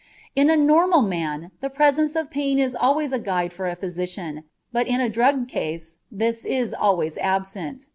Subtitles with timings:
[0.35, 4.45] In a normal man the presence of pain is always a guide for a physician,
[4.71, 7.89] but in a drugged case this is always absent.